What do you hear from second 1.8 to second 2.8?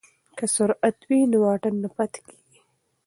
نه پاتې کیږي.